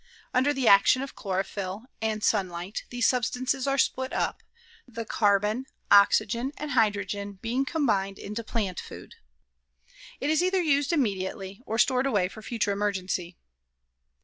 [0.33, 4.41] Under the action of chlorophyll and sunlight these substances are split up,
[4.87, 9.13] the carbon, oxygen and hydrogen being combined into plant food.
[10.19, 13.37] It is either used immediately or stored away for future emergency.